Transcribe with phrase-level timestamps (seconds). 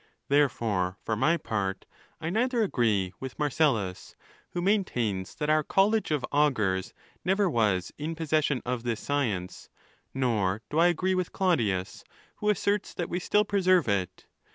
[0.29, 1.85] 'Therefore, for my part,
[2.23, 4.15] [neither agree with Marcellus,
[4.49, 6.91] who maintains that our college of augurs
[7.23, 9.69] never was in possession of this science;
[10.11, 12.03] nor do I agree with Claudius,
[12.37, 14.25] who asserts that we still preserve it.